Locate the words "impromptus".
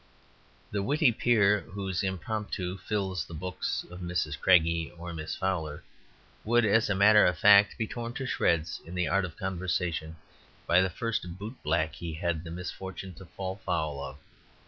2.01-2.79